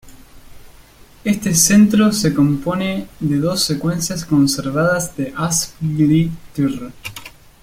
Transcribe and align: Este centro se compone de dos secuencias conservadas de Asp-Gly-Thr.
Este 1.23 1.53
centro 1.53 2.11
se 2.11 2.33
compone 2.33 3.07
de 3.19 3.37
dos 3.37 3.61
secuencias 3.61 4.25
conservadas 4.25 5.15
de 5.15 5.31
Asp-Gly-Thr. 5.37 6.91